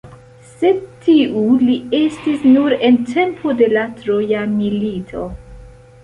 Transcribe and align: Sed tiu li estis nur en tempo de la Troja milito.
Sed 0.51 0.77
tiu 1.07 1.41
li 1.65 1.75
estis 1.97 2.47
nur 2.55 2.75
en 2.89 2.97
tempo 3.09 3.53
de 3.59 3.67
la 3.75 3.83
Troja 3.99 4.41
milito. 4.55 5.27